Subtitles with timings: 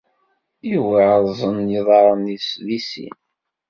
[0.71, 3.15] Yuba rrẓen yiḍarren-nnes deg sin.